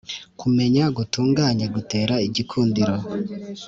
[0.39, 2.95] kumenya gutunganye gutera igikundiro,